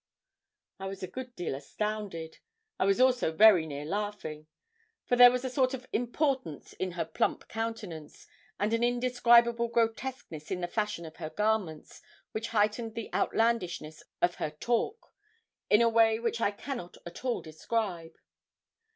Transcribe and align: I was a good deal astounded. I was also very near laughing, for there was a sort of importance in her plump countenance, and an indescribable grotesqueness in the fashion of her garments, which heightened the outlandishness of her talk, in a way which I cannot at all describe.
I 0.79 0.87
was 0.87 1.03
a 1.03 1.07
good 1.07 1.35
deal 1.35 1.53
astounded. 1.53 2.39
I 2.79 2.85
was 2.85 2.99
also 2.99 3.31
very 3.31 3.67
near 3.67 3.85
laughing, 3.85 4.47
for 5.05 5.15
there 5.15 5.29
was 5.29 5.45
a 5.45 5.49
sort 5.51 5.75
of 5.75 5.87
importance 5.93 6.73
in 6.73 6.93
her 6.93 7.05
plump 7.05 7.47
countenance, 7.47 8.25
and 8.59 8.73
an 8.73 8.83
indescribable 8.83 9.67
grotesqueness 9.67 10.49
in 10.49 10.61
the 10.61 10.67
fashion 10.67 11.05
of 11.05 11.17
her 11.17 11.29
garments, 11.29 12.01
which 12.31 12.47
heightened 12.47 12.95
the 12.95 13.13
outlandishness 13.13 14.01
of 14.23 14.33
her 14.41 14.49
talk, 14.49 15.13
in 15.69 15.83
a 15.83 15.87
way 15.87 16.17
which 16.19 16.41
I 16.41 16.49
cannot 16.49 16.97
at 17.05 17.23
all 17.23 17.43
describe. 17.43 18.15